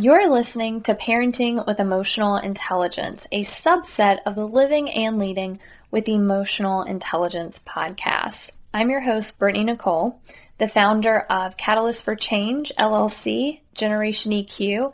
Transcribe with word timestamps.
You're 0.00 0.30
listening 0.30 0.80
to 0.84 0.94
Parenting 0.94 1.66
with 1.66 1.78
Emotional 1.78 2.38
Intelligence, 2.38 3.26
a 3.30 3.42
subset 3.42 4.20
of 4.24 4.34
the 4.34 4.48
Living 4.48 4.88
and 4.88 5.18
Leading 5.18 5.60
with 5.90 6.08
Emotional 6.08 6.84
Intelligence 6.84 7.60
podcast. 7.66 8.52
I'm 8.72 8.88
your 8.88 9.02
host, 9.02 9.38
Brittney 9.38 9.62
Nichole, 9.62 10.14
the 10.56 10.68
founder 10.68 11.18
of 11.28 11.58
Catalyst 11.58 12.02
for 12.02 12.16
Change, 12.16 12.72
LLC, 12.78 13.60
Generation 13.74 14.32
EQ, 14.32 14.90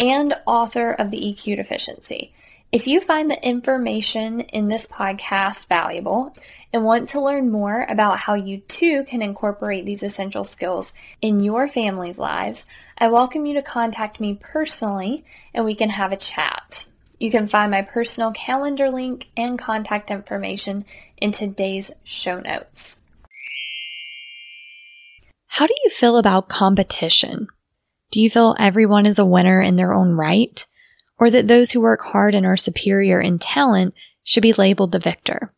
and 0.00 0.34
author 0.44 0.90
of 0.90 1.12
the 1.12 1.18
EQ 1.20 1.54
Deficiency. 1.54 2.34
If 2.70 2.86
you 2.86 3.00
find 3.00 3.30
the 3.30 3.42
information 3.42 4.40
in 4.40 4.68
this 4.68 4.86
podcast 4.86 5.68
valuable 5.68 6.36
and 6.70 6.84
want 6.84 7.08
to 7.10 7.20
learn 7.20 7.50
more 7.50 7.86
about 7.88 8.18
how 8.18 8.34
you 8.34 8.58
too 8.58 9.04
can 9.04 9.22
incorporate 9.22 9.86
these 9.86 10.02
essential 10.02 10.44
skills 10.44 10.92
in 11.22 11.40
your 11.40 11.66
family's 11.66 12.18
lives, 12.18 12.64
I 12.98 13.08
welcome 13.08 13.46
you 13.46 13.54
to 13.54 13.62
contact 13.62 14.20
me 14.20 14.34
personally 14.38 15.24
and 15.54 15.64
we 15.64 15.74
can 15.74 15.88
have 15.88 16.12
a 16.12 16.16
chat. 16.16 16.84
You 17.18 17.30
can 17.30 17.48
find 17.48 17.70
my 17.70 17.80
personal 17.80 18.32
calendar 18.32 18.90
link 18.90 19.28
and 19.34 19.58
contact 19.58 20.10
information 20.10 20.84
in 21.16 21.32
today's 21.32 21.90
show 22.04 22.38
notes. 22.38 22.98
How 25.46 25.66
do 25.66 25.74
you 25.84 25.90
feel 25.90 26.18
about 26.18 26.50
competition? 26.50 27.48
Do 28.10 28.20
you 28.20 28.28
feel 28.28 28.54
everyone 28.58 29.06
is 29.06 29.18
a 29.18 29.24
winner 29.24 29.58
in 29.62 29.76
their 29.76 29.94
own 29.94 30.10
right? 30.10 30.66
Or 31.18 31.30
that 31.30 31.48
those 31.48 31.72
who 31.72 31.80
work 31.80 32.00
hard 32.02 32.34
and 32.34 32.46
are 32.46 32.56
superior 32.56 33.20
in 33.20 33.38
talent 33.38 33.94
should 34.22 34.42
be 34.42 34.52
labeled 34.52 34.92
the 34.92 34.98
victor? 34.98 35.52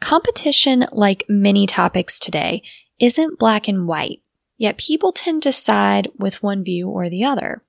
Competition, 0.00 0.86
like 0.92 1.24
many 1.28 1.66
topics 1.66 2.18
today, 2.18 2.62
isn't 2.98 3.38
black 3.38 3.68
and 3.68 3.86
white. 3.86 4.20
Yet 4.56 4.78
people 4.78 5.12
tend 5.12 5.42
to 5.42 5.52
side 5.52 6.08
with 6.16 6.42
one 6.42 6.62
view 6.62 6.88
or 6.88 7.08
the 7.08 7.24
other. 7.24 7.62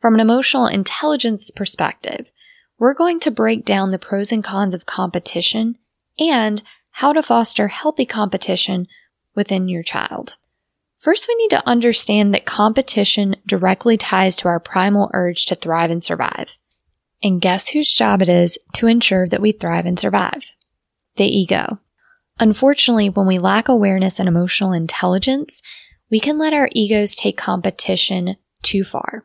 From 0.00 0.14
an 0.14 0.20
emotional 0.20 0.68
intelligence 0.68 1.50
perspective, 1.50 2.30
we're 2.78 2.94
going 2.94 3.18
to 3.20 3.30
break 3.30 3.64
down 3.64 3.90
the 3.90 3.98
pros 3.98 4.30
and 4.30 4.44
cons 4.44 4.72
of 4.72 4.86
competition 4.86 5.76
and 6.18 6.62
how 6.90 7.12
to 7.12 7.22
foster 7.22 7.68
healthy 7.68 8.06
competition 8.06 8.86
within 9.34 9.68
your 9.68 9.82
child. 9.82 10.36
First, 10.98 11.26
we 11.28 11.34
need 11.36 11.50
to 11.50 11.66
understand 11.66 12.34
that 12.34 12.44
competition 12.44 13.36
directly 13.46 13.96
ties 13.96 14.36
to 14.36 14.48
our 14.48 14.60
primal 14.60 15.10
urge 15.14 15.46
to 15.46 15.54
thrive 15.54 15.90
and 15.90 16.02
survive. 16.02 16.56
And 17.22 17.40
guess 17.40 17.68
whose 17.68 17.92
job 17.92 18.22
it 18.22 18.28
is 18.28 18.58
to 18.74 18.86
ensure 18.86 19.28
that 19.28 19.40
we 19.42 19.52
thrive 19.52 19.86
and 19.86 19.98
survive? 19.98 20.52
The 21.16 21.24
ego. 21.24 21.78
Unfortunately, 22.38 23.08
when 23.08 23.26
we 23.26 23.38
lack 23.38 23.68
awareness 23.68 24.20
and 24.20 24.28
emotional 24.28 24.72
intelligence, 24.72 25.60
we 26.10 26.20
can 26.20 26.38
let 26.38 26.54
our 26.54 26.68
egos 26.72 27.16
take 27.16 27.36
competition 27.36 28.36
too 28.62 28.84
far. 28.84 29.24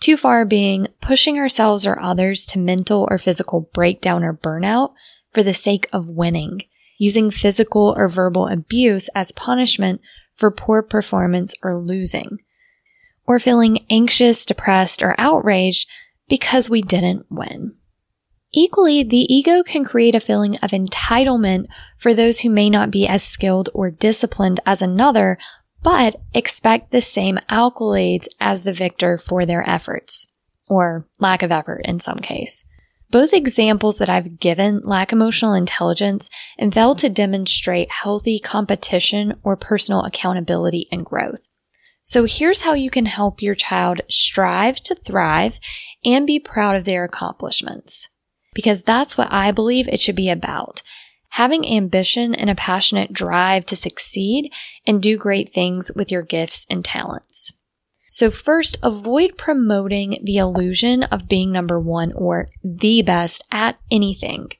Too 0.00 0.16
far 0.16 0.44
being 0.44 0.88
pushing 1.00 1.38
ourselves 1.38 1.86
or 1.86 1.98
others 1.98 2.44
to 2.46 2.58
mental 2.58 3.08
or 3.10 3.16
physical 3.16 3.70
breakdown 3.72 4.22
or 4.22 4.34
burnout 4.34 4.92
for 5.32 5.42
the 5.42 5.54
sake 5.54 5.88
of 5.92 6.06
winning, 6.06 6.62
using 6.98 7.30
physical 7.30 7.94
or 7.96 8.08
verbal 8.08 8.46
abuse 8.46 9.08
as 9.14 9.32
punishment 9.32 10.00
for 10.36 10.50
poor 10.50 10.82
performance 10.82 11.54
or 11.62 11.78
losing, 11.78 12.38
or 13.26 13.40
feeling 13.40 13.86
anxious, 13.88 14.44
depressed, 14.44 15.02
or 15.02 15.14
outraged 15.16 15.88
because 16.28 16.70
we 16.70 16.82
didn't 16.82 17.26
win. 17.30 17.74
Equally, 18.52 19.02
the 19.02 19.32
ego 19.32 19.62
can 19.62 19.84
create 19.84 20.14
a 20.14 20.20
feeling 20.20 20.56
of 20.58 20.70
entitlement 20.70 21.66
for 21.98 22.14
those 22.14 22.40
who 22.40 22.50
may 22.50 22.70
not 22.70 22.90
be 22.90 23.06
as 23.06 23.24
skilled 23.24 23.68
or 23.74 23.90
disciplined 23.90 24.60
as 24.64 24.80
another 24.80 25.36
but 25.84 26.16
expect 26.32 26.90
the 26.90 27.02
same 27.02 27.38
accolades 27.48 28.26
as 28.40 28.62
the 28.62 28.72
victor 28.72 29.18
for 29.18 29.44
their 29.44 29.68
efforts, 29.68 30.32
or 30.66 31.06
lack 31.20 31.42
of 31.42 31.52
effort 31.52 31.82
in 31.84 32.00
some 32.00 32.18
case. 32.18 32.64
Both 33.10 33.34
examples 33.34 33.98
that 33.98 34.08
I've 34.08 34.40
given 34.40 34.80
lack 34.80 35.12
emotional 35.12 35.52
intelligence 35.52 36.30
and 36.58 36.72
fail 36.72 36.94
to 36.96 37.10
demonstrate 37.10 37.90
healthy 37.92 38.40
competition 38.40 39.34
or 39.44 39.56
personal 39.56 40.02
accountability 40.02 40.88
and 40.90 41.04
growth. 41.04 41.42
So 42.04 42.26
here's 42.26 42.60
how 42.60 42.74
you 42.74 42.90
can 42.90 43.06
help 43.06 43.40
your 43.40 43.54
child 43.54 44.02
strive 44.10 44.76
to 44.84 44.94
thrive 44.94 45.58
and 46.04 46.26
be 46.26 46.38
proud 46.38 46.76
of 46.76 46.84
their 46.84 47.02
accomplishments. 47.02 48.10
Because 48.54 48.82
that's 48.82 49.16
what 49.16 49.32
I 49.32 49.50
believe 49.50 49.88
it 49.88 50.00
should 50.00 50.14
be 50.14 50.30
about 50.30 50.82
having 51.30 51.66
ambition 51.66 52.32
and 52.32 52.48
a 52.48 52.54
passionate 52.54 53.12
drive 53.12 53.66
to 53.66 53.74
succeed 53.74 54.52
and 54.86 55.02
do 55.02 55.16
great 55.16 55.48
things 55.48 55.90
with 55.96 56.12
your 56.12 56.22
gifts 56.22 56.64
and 56.70 56.84
talents. 56.84 57.52
So 58.08 58.30
first, 58.30 58.78
avoid 58.84 59.36
promoting 59.36 60.20
the 60.22 60.36
illusion 60.36 61.02
of 61.02 61.28
being 61.28 61.50
number 61.50 61.80
one 61.80 62.12
or 62.12 62.50
the 62.62 63.02
best 63.02 63.42
at 63.50 63.80
anything. 63.90 64.50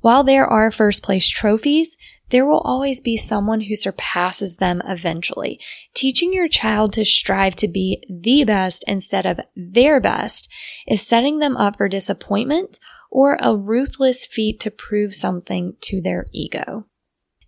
While 0.00 0.22
there 0.22 0.46
are 0.46 0.70
first 0.70 1.02
place 1.02 1.28
trophies, 1.28 1.96
there 2.30 2.46
will 2.46 2.60
always 2.60 3.00
be 3.00 3.16
someone 3.16 3.62
who 3.62 3.74
surpasses 3.74 4.56
them 4.56 4.82
eventually. 4.86 5.58
Teaching 5.94 6.32
your 6.32 6.48
child 6.48 6.92
to 6.94 7.04
strive 7.04 7.54
to 7.56 7.68
be 7.68 8.02
the 8.08 8.44
best 8.44 8.84
instead 8.86 9.26
of 9.26 9.40
their 9.56 10.00
best 10.00 10.52
is 10.86 11.06
setting 11.06 11.38
them 11.38 11.56
up 11.56 11.76
for 11.76 11.88
disappointment 11.88 12.78
or 13.10 13.38
a 13.40 13.56
ruthless 13.56 14.26
feat 14.26 14.60
to 14.60 14.70
prove 14.70 15.14
something 15.14 15.76
to 15.80 16.00
their 16.00 16.26
ego. 16.32 16.84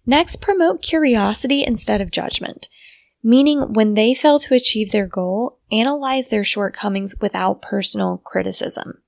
Next, 0.06 0.36
promote 0.36 0.82
curiosity 0.82 1.62
instead 1.62 2.00
of 2.00 2.10
judgment, 2.10 2.68
meaning 3.22 3.74
when 3.74 3.94
they 3.94 4.14
fail 4.14 4.38
to 4.40 4.54
achieve 4.54 4.92
their 4.92 5.06
goal, 5.06 5.58
analyze 5.70 6.28
their 6.28 6.44
shortcomings 6.44 7.14
without 7.20 7.60
personal 7.60 8.18
criticism. 8.24 9.02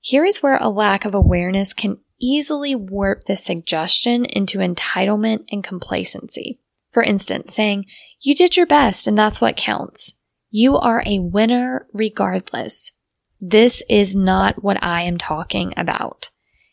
Here 0.00 0.24
is 0.24 0.42
where 0.42 0.56
a 0.56 0.70
lack 0.70 1.04
of 1.04 1.14
awareness 1.14 1.74
can 1.74 1.98
easily 2.20 2.74
warp 2.74 3.24
the 3.24 3.36
suggestion 3.36 4.24
into 4.24 4.58
entitlement 4.58 5.44
and 5.50 5.62
complacency. 5.62 6.58
For 6.92 7.02
instance, 7.02 7.54
saying, 7.54 7.86
you 8.20 8.34
did 8.34 8.56
your 8.56 8.66
best 8.66 9.06
and 9.06 9.16
that's 9.16 9.40
what 9.40 9.56
counts. 9.56 10.14
You 10.50 10.76
are 10.78 11.02
a 11.06 11.18
winner 11.18 11.86
regardless. 11.92 12.92
This 13.40 13.82
is 13.88 14.16
not 14.16 14.62
what 14.62 14.82
I 14.82 15.02
am 15.02 15.18
talking 15.18 15.72
about. 15.76 16.30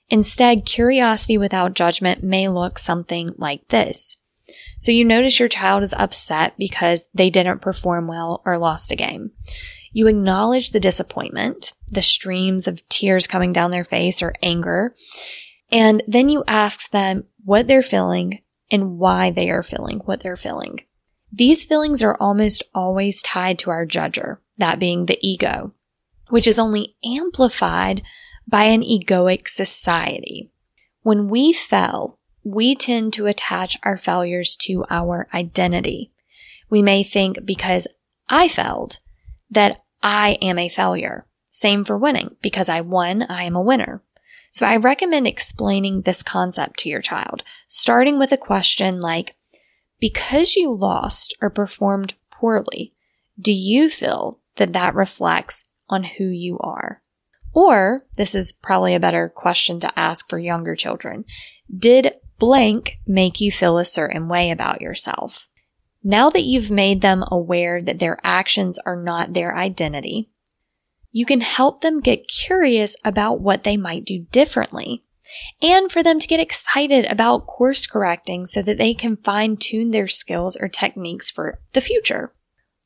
Instead, 0.10 0.66
curiosity 0.66 1.38
without 1.38 1.74
judgment 1.74 2.24
may 2.24 2.48
look 2.48 2.80
something 2.80 3.32
like 3.38 3.68
this. 3.70 4.18
So 4.80 4.92
you 4.92 5.04
notice 5.04 5.40
your 5.40 5.50
child 5.50 5.84
is 5.84 5.94
upset 5.98 6.54
because 6.58 7.06
they 7.14 7.30
didn't 7.30 7.62
perform 7.62 8.08
well 8.08 8.42
or 8.46 8.58
lost 8.58 8.92
a 8.92 8.96
game. 8.96 9.32
You 9.96 10.08
acknowledge 10.08 10.72
the 10.72 10.80
disappointment, 10.80 11.72
the 11.88 12.02
streams 12.02 12.68
of 12.68 12.88
tears 12.90 13.28
coming 13.28 13.54
down 13.54 13.72
their 13.72 13.86
face 13.86 14.22
or 14.22 14.34
anger, 14.44 14.94
and 15.72 16.04
then 16.08 16.28
you 16.28 16.44
ask 16.48 16.92
them 16.92 17.24
what 17.46 17.68
they're 17.68 17.82
feeling 17.82 18.42
and 18.70 19.00
why 19.00 19.32
they 19.32 19.50
are 19.50 19.64
feeling 19.64 20.00
what 20.00 20.20
they're 20.20 20.36
feeling. 20.36 20.82
These 21.32 21.64
feelings 21.64 22.04
are 22.04 22.18
almost 22.20 22.62
always 22.74 23.22
tied 23.22 23.58
to 23.60 23.70
our 23.70 23.86
judger, 23.86 24.38
that 24.58 24.80
being 24.80 25.06
the 25.06 25.18
ego 25.22 25.74
which 26.30 26.48
is 26.48 26.60
only 26.60 26.96
amplified 27.04 28.02
by 28.48 28.66
an 28.66 28.82
egoic 28.82 29.48
society. 29.48 30.52
When 31.02 31.30
we 31.30 31.54
fail, 31.54 32.20
we 32.44 32.76
tend 32.76 33.14
to 33.14 33.28
attach 33.28 33.78
our 33.84 33.98
failures 33.98 34.56
to 34.62 34.86
our 34.90 35.28
identity. 35.34 36.12
We 36.70 36.82
may 36.82 37.04
think 37.04 37.46
because 37.46 37.88
I 38.30 38.48
failed 38.48 38.98
that 39.50 39.80
I 40.02 40.38
am 40.42 40.58
a 40.58 40.70
failure. 40.70 41.26
Same 41.50 41.86
for 41.86 41.98
winning. 41.98 42.36
Because 42.42 42.70
I 42.70 42.82
won, 42.82 43.24
I 43.24 43.44
am 43.44 43.56
a 43.56 43.62
winner. 43.62 44.02
So 44.52 44.66
I 44.66 44.78
recommend 44.78 45.28
explaining 45.28 46.02
this 46.02 46.24
concept 46.24 46.80
to 46.80 46.90
your 46.90 47.02
child, 47.02 47.44
starting 47.68 48.18
with 48.18 48.32
a 48.32 48.38
question 48.38 49.02
like, 49.02 49.36
because 50.00 50.56
you 50.56 50.74
lost 50.74 51.36
or 51.42 51.50
performed 51.50 52.14
poorly, 52.32 52.94
do 53.40 53.52
you 53.52 53.90
feel 53.90 54.40
that 54.56 54.74
that 54.74 54.96
reflects 54.96 55.66
on 55.90 56.03
who 56.03 56.26
you 56.26 56.58
are? 56.59 57.02
Or, 57.53 58.06
this 58.18 58.36
is 58.36 58.52
probably 58.52 58.96
a 58.96 59.00
better 59.00 59.30
question 59.30 59.80
to 59.82 60.00
ask 60.00 60.30
for 60.30 60.40
younger 60.40 60.76
children. 60.76 61.26
Did 61.74 62.14
blank 62.38 62.98
make 63.08 63.40
you 63.40 63.52
feel 63.52 63.78
a 63.78 63.86
certain 63.86 64.28
way 64.28 64.52
about 64.52 64.82
yourself? 64.82 65.48
Now 66.07 66.29
that 66.29 66.43
you've 66.43 66.69
made 66.69 67.02
them 67.02 67.23
aware 67.31 67.81
that 67.81 67.97
their 67.97 68.19
actions 68.23 68.78
are 68.85 68.96
not 68.96 69.34
their 69.34 69.57
identity, 69.57 70.29
you 71.11 71.25
can 71.25 71.41
help 71.41 71.81
them 71.81 71.99
get 71.99 72.28
curious 72.28 72.96
about 73.03 73.41
what 73.41 73.63
they 73.63 73.75
might 73.75 74.05
do 74.05 74.28
differently 74.31 75.03
and 75.63 75.91
for 75.91 76.03
them 76.03 76.19
to 76.19 76.28
get 76.28 76.40
excited 76.40 77.05
about 77.05 77.47
course 77.47 77.87
correcting 77.87 78.46
so 78.46 78.61
that 78.61 78.78
they 78.78 78.93
can 78.93 79.17
fine 79.17 79.57
tune 79.57 79.90
their 79.90 80.07
skills 80.07 80.55
or 80.55 80.67
techniques 80.67 81.31
for 81.31 81.57
the 81.73 81.81
future. 81.81 82.31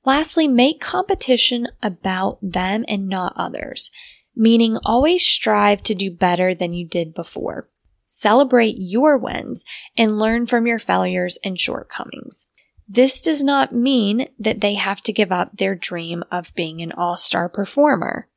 Lastly, 0.05 0.47
make 0.47 0.79
competition 0.79 1.67
about 1.83 2.39
them 2.41 2.85
and 2.87 3.09
not 3.09 3.33
others, 3.35 3.91
meaning 4.33 4.77
always 4.85 5.25
strive 5.25 5.83
to 5.83 5.93
do 5.93 6.09
better 6.09 6.55
than 6.55 6.71
you 6.71 6.87
did 6.87 7.13
before. 7.13 7.67
Celebrate 8.07 8.75
your 8.77 9.17
wins 9.17 9.65
and 9.97 10.17
learn 10.17 10.47
from 10.47 10.65
your 10.65 10.79
failures 10.79 11.37
and 11.43 11.59
shortcomings. 11.59 12.48
This 12.91 13.21
does 13.21 13.43
not 13.43 13.71
mean 13.71 14.29
that 14.39 14.61
they 14.61 14.73
have 14.73 15.01
to 15.01 15.13
give 15.13 15.31
up 15.31 15.55
their 15.55 15.75
dream 15.75 16.23
of 16.31 16.53
being 16.55 16.81
an 16.81 16.91
all-star 16.91 17.47
performer. 17.47 18.27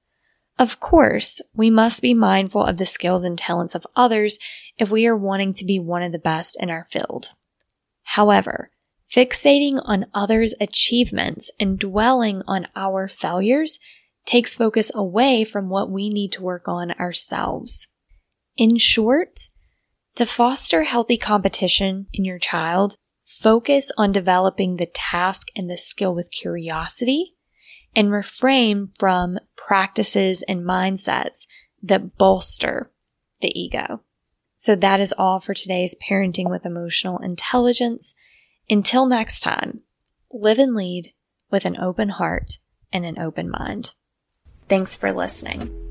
Of 0.58 0.78
course, 0.78 1.40
we 1.54 1.70
must 1.70 2.02
be 2.02 2.12
mindful 2.12 2.62
of 2.62 2.76
the 2.76 2.84
skills 2.84 3.24
and 3.24 3.38
talents 3.38 3.74
of 3.74 3.86
others 3.96 4.38
if 4.76 4.90
we 4.90 5.06
are 5.06 5.16
wanting 5.16 5.54
to 5.54 5.64
be 5.64 5.78
one 5.78 6.02
of 6.02 6.12
the 6.12 6.18
best 6.18 6.58
in 6.60 6.68
our 6.68 6.86
field. 6.92 7.30
However, 8.02 8.68
fixating 9.10 9.80
on 9.86 10.04
others' 10.12 10.54
achievements 10.60 11.50
and 11.58 11.78
dwelling 11.78 12.42
on 12.46 12.66
our 12.76 13.08
failures 13.08 13.78
takes 14.26 14.54
focus 14.54 14.90
away 14.94 15.44
from 15.44 15.70
what 15.70 15.90
we 15.90 16.10
need 16.10 16.30
to 16.32 16.42
work 16.42 16.68
on 16.68 16.92
ourselves. 16.92 17.88
In 18.58 18.76
short, 18.76 19.48
to 20.16 20.26
foster 20.26 20.82
healthy 20.82 21.16
competition 21.16 22.06
in 22.12 22.26
your 22.26 22.38
child, 22.38 22.98
focus 23.42 23.90
on 23.98 24.12
developing 24.12 24.76
the 24.76 24.86
task 24.86 25.48
and 25.56 25.68
the 25.68 25.76
skill 25.76 26.14
with 26.14 26.30
curiosity 26.30 27.34
and 27.94 28.12
refrain 28.12 28.90
from 28.98 29.38
practices 29.56 30.42
and 30.48 30.60
mindsets 30.60 31.46
that 31.82 32.16
bolster 32.16 32.90
the 33.40 33.58
ego. 33.58 34.00
So 34.56 34.76
that 34.76 35.00
is 35.00 35.12
all 35.18 35.40
for 35.40 35.54
today's 35.54 35.96
parenting 36.08 36.48
with 36.48 36.64
emotional 36.64 37.18
intelligence. 37.18 38.14
Until 38.70 39.06
next 39.06 39.40
time, 39.40 39.80
live 40.30 40.58
and 40.58 40.76
lead 40.76 41.12
with 41.50 41.64
an 41.64 41.76
open 41.78 42.10
heart 42.10 42.58
and 42.92 43.04
an 43.04 43.18
open 43.18 43.50
mind. 43.50 43.94
Thanks 44.68 44.94
for 44.94 45.12
listening. 45.12 45.81